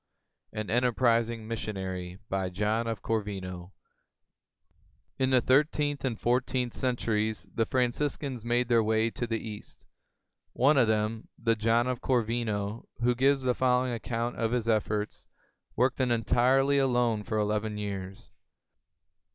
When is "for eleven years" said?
17.21-18.31